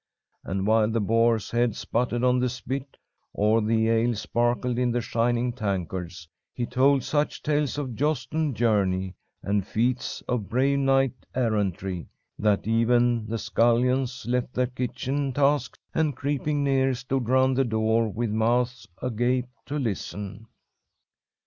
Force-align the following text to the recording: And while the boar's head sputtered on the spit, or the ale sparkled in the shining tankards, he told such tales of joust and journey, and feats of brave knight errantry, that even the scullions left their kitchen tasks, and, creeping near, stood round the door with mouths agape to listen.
And 0.43 0.65
while 0.65 0.89
the 0.89 0.99
boar's 0.99 1.51
head 1.51 1.75
sputtered 1.75 2.23
on 2.23 2.39
the 2.39 2.49
spit, 2.49 2.97
or 3.33 3.61
the 3.61 3.87
ale 3.87 4.15
sparkled 4.15 4.79
in 4.79 4.89
the 4.91 4.99
shining 4.99 5.53
tankards, 5.53 6.27
he 6.55 6.65
told 6.65 7.03
such 7.03 7.43
tales 7.43 7.77
of 7.77 7.93
joust 7.93 8.33
and 8.33 8.55
journey, 8.55 9.13
and 9.43 9.63
feats 9.63 10.21
of 10.27 10.49
brave 10.49 10.79
knight 10.79 11.13
errantry, 11.35 12.07
that 12.39 12.65
even 12.67 13.27
the 13.27 13.37
scullions 13.37 14.25
left 14.25 14.55
their 14.55 14.65
kitchen 14.65 15.33
tasks, 15.33 15.77
and, 15.93 16.17
creeping 16.17 16.63
near, 16.63 16.95
stood 16.95 17.29
round 17.29 17.55
the 17.55 17.63
door 17.63 18.09
with 18.09 18.31
mouths 18.31 18.87
agape 19.03 19.49
to 19.67 19.77
listen. 19.77 20.47